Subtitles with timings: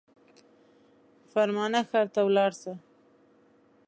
[1.31, 2.71] فرمانه ښار ته ولاړ سه.